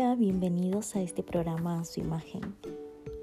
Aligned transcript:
Bienvenidos 0.00 0.96
a 0.96 1.02
este 1.02 1.22
programa 1.22 1.84
Su 1.84 2.00
Imagen. 2.00 2.40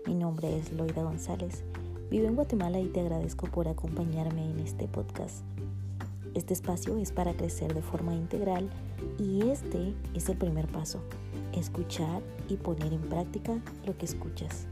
Mi 0.05 0.13
nombre 0.13 0.59
es 0.59 0.71
Loida 0.71 1.01
González. 1.01 1.63
Vivo 2.11 2.27
en 2.27 2.35
Guatemala 2.35 2.79
y 2.79 2.85
te 2.85 2.99
agradezco 2.99 3.47
por 3.47 3.67
acompañarme 3.67 4.51
en 4.51 4.59
este 4.59 4.87
podcast. 4.87 5.43
Este 6.35 6.53
espacio 6.53 6.99
es 6.99 7.11
para 7.11 7.33
crecer 7.33 7.73
de 7.73 7.81
forma 7.81 8.13
integral 8.13 8.69
y 9.17 9.49
este 9.49 9.95
es 10.13 10.29
el 10.29 10.37
primer 10.37 10.67
paso, 10.67 11.01
escuchar 11.51 12.21
y 12.47 12.57
poner 12.57 12.93
en 12.93 13.01
práctica 13.01 13.59
lo 13.83 13.97
que 13.97 14.05
escuchas. 14.05 14.67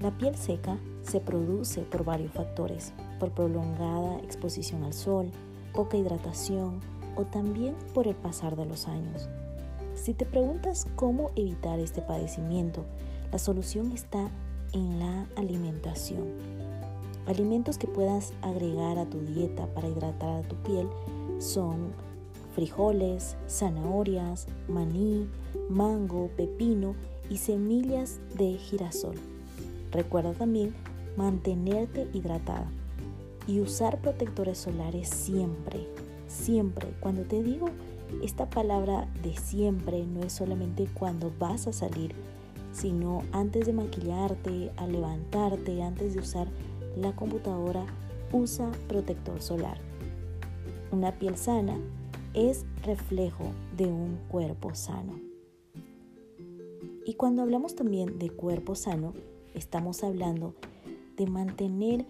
La 0.00 0.16
piel 0.16 0.36
seca 0.36 0.78
se 1.02 1.18
produce 1.18 1.80
por 1.80 2.04
varios 2.04 2.30
factores, 2.30 2.92
por 3.18 3.32
prolongada 3.32 4.20
exposición 4.20 4.84
al 4.84 4.92
sol, 4.92 5.28
poca 5.74 5.96
hidratación 5.96 6.80
o 7.16 7.24
también 7.24 7.74
por 7.94 8.06
el 8.06 8.14
pasar 8.14 8.56
de 8.56 8.66
los 8.66 8.88
años. 8.88 9.28
Si 9.94 10.14
te 10.14 10.26
preguntas 10.26 10.86
cómo 10.96 11.30
evitar 11.36 11.78
este 11.78 12.02
padecimiento, 12.02 12.84
la 13.30 13.38
solución 13.38 13.92
está 13.92 14.30
en 14.72 14.98
la 14.98 15.26
alimentación. 15.36 16.24
Alimentos 17.26 17.78
que 17.78 17.86
puedas 17.86 18.32
agregar 18.42 18.98
a 18.98 19.06
tu 19.06 19.20
dieta 19.20 19.66
para 19.74 19.88
hidratar 19.88 20.40
a 20.40 20.48
tu 20.48 20.56
piel 20.56 20.88
son 21.38 21.92
frijoles, 22.54 23.36
zanahorias, 23.48 24.46
maní, 24.68 25.28
mango, 25.68 26.30
pepino 26.36 26.94
y 27.30 27.36
semillas 27.36 28.20
de 28.36 28.54
girasol. 28.54 29.16
Recuerda 29.92 30.32
también 30.32 30.74
mantenerte 31.16 32.08
hidratada 32.12 32.66
y 33.46 33.60
usar 33.60 34.00
protectores 34.00 34.58
solares 34.58 35.08
siempre, 35.08 35.86
siempre. 36.32 36.94
Cuando 37.00 37.22
te 37.22 37.42
digo 37.42 37.68
esta 38.22 38.50
palabra 38.50 39.08
de 39.22 39.36
siempre 39.36 40.04
no 40.06 40.22
es 40.22 40.32
solamente 40.32 40.86
cuando 40.92 41.32
vas 41.38 41.66
a 41.66 41.72
salir, 41.72 42.14
sino 42.72 43.22
antes 43.32 43.66
de 43.66 43.72
maquillarte, 43.72 44.70
al 44.76 44.92
levantarte, 44.92 45.82
antes 45.82 46.14
de 46.14 46.20
usar 46.20 46.48
la 46.96 47.14
computadora, 47.14 47.86
usa 48.32 48.70
protector 48.88 49.40
solar. 49.40 49.78
Una 50.90 51.18
piel 51.18 51.36
sana 51.36 51.78
es 52.34 52.66
reflejo 52.82 53.44
de 53.76 53.86
un 53.86 54.18
cuerpo 54.28 54.74
sano. 54.74 55.20
Y 57.04 57.14
cuando 57.14 57.42
hablamos 57.42 57.74
también 57.74 58.18
de 58.18 58.30
cuerpo 58.30 58.74
sano, 58.74 59.12
Estamos 59.54 60.02
hablando 60.02 60.54
de 61.16 61.26
mantener 61.26 62.06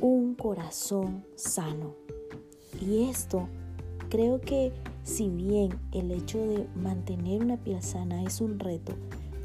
un 0.00 0.36
corazón 0.36 1.24
sano. 1.34 1.96
Y 2.80 3.08
esto 3.08 3.48
creo 4.14 4.40
que 4.40 4.72
si 5.02 5.28
bien 5.28 5.76
el 5.90 6.12
hecho 6.12 6.38
de 6.38 6.68
mantener 6.76 7.42
una 7.42 7.56
piel 7.56 7.82
sana 7.82 8.22
es 8.22 8.40
un 8.40 8.60
reto, 8.60 8.92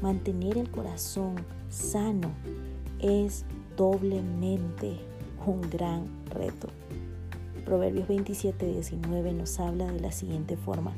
mantener 0.00 0.56
el 0.56 0.70
corazón 0.70 1.34
sano 1.68 2.30
es 3.00 3.44
doblemente 3.76 4.94
un 5.44 5.60
gran 5.62 6.04
reto. 6.26 6.68
Proverbios 7.64 8.06
27, 8.06 8.64
19 8.64 9.32
nos 9.32 9.58
habla 9.58 9.90
de 9.90 9.98
la 9.98 10.12
siguiente 10.12 10.56
forma. 10.56 10.92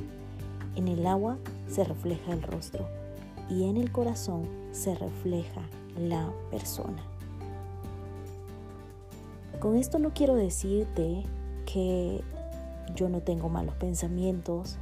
En 0.77 0.87
el 0.87 1.06
agua 1.06 1.39
se 1.67 1.83
refleja 1.83 2.34
el 2.34 2.43
rostro 2.43 2.87
y 3.48 3.65
en 3.65 3.78
el 3.78 3.91
corazón 3.91 4.47
se 4.73 4.95
refleja 4.95 5.62
la 5.98 6.31
persona. 6.50 7.03
Con 9.61 9.78
esto 9.78 9.98
no 9.98 10.12
quiero 10.12 10.34
decirte 10.34 11.23
que 11.65 12.23
yo 12.94 13.08
no 13.08 13.20
tengo 13.20 13.48
malos 13.48 13.75
pensamientos, 13.77 14.78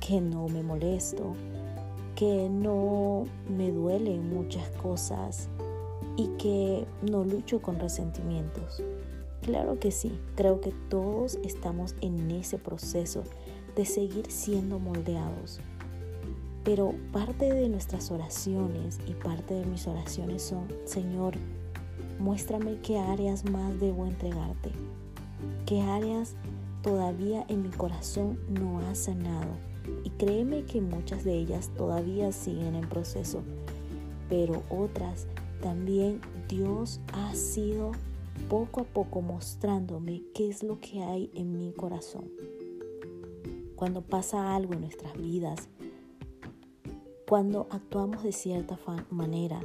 que 0.00 0.20
no 0.20 0.48
me 0.48 0.62
molesto, 0.62 1.34
que 2.14 2.48
no 2.48 3.24
me 3.48 3.70
duelen 3.70 4.28
muchas 4.28 4.68
cosas 4.70 5.48
y 6.16 6.28
que 6.38 6.86
no 7.02 7.24
lucho 7.24 7.62
con 7.62 7.78
resentimientos. 7.78 8.82
Claro 9.42 9.78
que 9.78 9.90
sí, 9.90 10.18
creo 10.34 10.60
que 10.60 10.72
todos 10.88 11.38
estamos 11.44 11.94
en 12.00 12.30
ese 12.30 12.58
proceso 12.58 13.22
de 13.76 13.84
seguir 13.84 14.30
siendo 14.30 14.78
moldeados 14.78 15.60
pero 16.68 16.94
parte 17.12 17.50
de 17.50 17.66
nuestras 17.70 18.10
oraciones 18.10 18.98
y 19.06 19.14
parte 19.14 19.54
de 19.54 19.64
mis 19.64 19.86
oraciones 19.86 20.42
son, 20.42 20.68
Señor, 20.84 21.32
muéstrame 22.18 22.76
qué 22.82 22.98
áreas 22.98 23.48
más 23.50 23.80
debo 23.80 24.04
entregarte, 24.04 24.72
qué 25.64 25.80
áreas 25.80 26.34
todavía 26.82 27.44
en 27.48 27.62
mi 27.62 27.70
corazón 27.70 28.38
no 28.48 28.80
ha 28.80 28.94
sanado. 28.94 29.56
Y 30.04 30.10
créeme 30.10 30.64
que 30.64 30.80
muchas 30.80 31.24
de 31.24 31.34
ellas 31.34 31.70
todavía 31.76 32.32
siguen 32.32 32.74
en 32.74 32.88
proceso, 32.88 33.42
pero 34.28 34.62
otras 34.70 35.26
también 35.62 36.20
Dios 36.48 37.00
ha 37.12 37.34
sido 37.34 37.92
poco 38.48 38.82
a 38.82 38.84
poco 38.84 39.20
mostrándome 39.20 40.22
qué 40.34 40.48
es 40.48 40.62
lo 40.62 40.78
que 40.80 41.02
hay 41.02 41.30
en 41.34 41.56
mi 41.56 41.72
corazón. 41.72 42.30
Cuando 43.76 44.02
pasa 44.02 44.54
algo 44.54 44.74
en 44.74 44.82
nuestras 44.82 45.16
vidas, 45.16 45.68
cuando 47.28 47.66
actuamos 47.70 48.22
de 48.22 48.32
cierta 48.32 48.78
manera, 49.10 49.60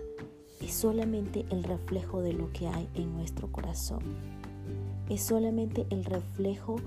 es 0.59 0.73
solamente 0.73 1.45
el 1.49 1.63
reflejo 1.63 2.21
de 2.21 2.33
lo 2.33 2.51
que 2.51 2.67
hay 2.67 2.89
en 2.93 3.13
nuestro 3.13 3.51
corazón. 3.51 4.01
Es 5.09 5.21
solamente 5.21 5.85
el 5.89 6.05
reflejo 6.05 6.77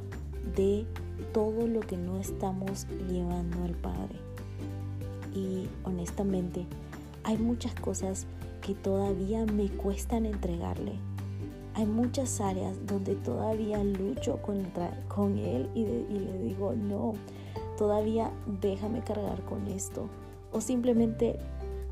de 0.55 0.87
todo 1.33 1.67
lo 1.67 1.81
que 1.81 1.97
no 1.97 2.19
estamos 2.19 2.87
llevando 3.09 3.63
al 3.65 3.75
Padre. 3.75 4.19
Y 5.35 5.69
honestamente, 5.85 6.67
hay 7.25 7.37
muchas 7.39 7.75
cosas 7.75 8.27
que 8.63 8.75
todavía 8.75 9.45
me 9.45 9.69
cuestan 9.69 10.27
entregarle. 10.27 10.93
Hay 11.75 11.87
muchas 11.87 12.41
áreas 12.41 12.75
donde 12.87 13.17
todavía 13.17 13.85
lucho 13.85 14.41
con, 14.41 15.39
Él 15.39 15.69
y, 15.75 15.81
y 15.81 16.19
le 16.19 16.39
digo, 16.43 16.73
no, 16.75 17.13
todavía 17.77 18.31
déjame 18.63 19.03
cargar 19.03 19.43
con 19.45 19.67
esto 19.69 20.09
o 20.53 20.61
simplemente 20.61 21.39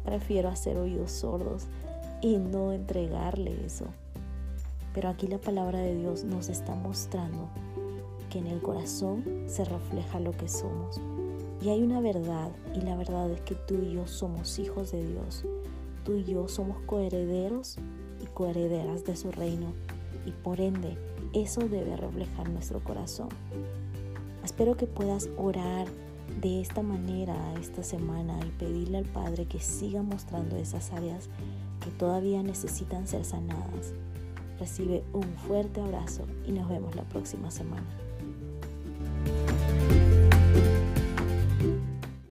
prefiero 0.04 0.48
hacer 0.48 0.76
oídos 0.78 1.12
sordos 1.12 1.66
y 2.20 2.38
no 2.38 2.72
entregarle 2.72 3.64
eso. 3.64 3.86
Pero 4.94 5.08
aquí 5.08 5.26
la 5.26 5.38
palabra 5.38 5.80
de 5.80 5.96
Dios 5.96 6.24
nos 6.24 6.48
está 6.48 6.74
mostrando 6.74 7.50
que 8.30 8.38
en 8.38 8.46
el 8.46 8.62
corazón 8.62 9.24
se 9.46 9.64
refleja 9.64 10.20
lo 10.20 10.30
que 10.32 10.48
somos. 10.48 11.00
Y 11.60 11.68
hay 11.68 11.82
una 11.82 12.00
verdad, 12.00 12.50
y 12.74 12.80
la 12.80 12.96
verdad 12.96 13.30
es 13.30 13.40
que 13.40 13.54
tú 13.54 13.74
y 13.74 13.94
yo 13.94 14.06
somos 14.06 14.58
hijos 14.58 14.92
de 14.92 15.04
Dios. 15.04 15.44
Tú 16.04 16.14
y 16.14 16.24
yo 16.24 16.48
somos 16.48 16.80
coherederos 16.82 17.78
y 18.22 18.26
coherederas 18.26 19.04
de 19.04 19.16
su 19.16 19.32
reino. 19.32 19.72
Y 20.26 20.30
por 20.30 20.60
ende, 20.60 20.96
eso 21.32 21.68
debe 21.68 21.96
reflejar 21.96 22.48
nuestro 22.48 22.82
corazón. 22.84 23.28
Espero 24.44 24.76
que 24.76 24.86
puedas 24.86 25.28
orar 25.36 25.88
de 26.40 26.60
esta 26.60 26.82
manera 26.82 27.34
esta 27.60 27.82
semana 27.82 28.38
y 28.46 28.50
pedirle 28.50 28.98
al 28.98 29.04
Padre 29.04 29.46
que 29.46 29.60
siga 29.60 30.02
mostrando 30.02 30.56
esas 30.56 30.92
áreas 30.92 31.28
que 31.82 31.90
todavía 31.90 32.42
necesitan 32.42 33.06
ser 33.06 33.24
sanadas. 33.24 33.94
Recibe 34.58 35.02
un 35.12 35.24
fuerte 35.46 35.80
abrazo 35.80 36.26
y 36.46 36.52
nos 36.52 36.68
vemos 36.68 36.94
la 36.94 37.02
próxima 37.04 37.50
semana. 37.50 37.86